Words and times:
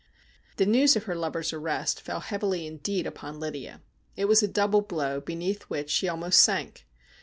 The 0.57 0.65
news 0.65 0.95
of 0.95 1.03
her 1.03 1.13
lover's 1.13 1.53
arrest 1.53 2.01
fell 2.01 2.21
heavily 2.21 2.65
indeed 2.65 3.05
upon 3.05 3.39
Lydia. 3.39 3.83
It 4.15 4.25
was 4.25 4.41
a 4.41 4.47
double 4.47 4.81
blow 4.81 5.19
beneath 5.21 5.61
which 5.69 5.91
she 5.91 6.07
almost 6.09 6.41
sank. 6.41 6.87